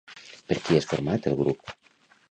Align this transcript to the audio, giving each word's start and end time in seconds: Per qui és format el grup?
Per 0.47 0.57
qui 0.69 0.79
és 0.79 0.89
format 0.95 1.31
el 1.33 1.39
grup? 1.45 1.79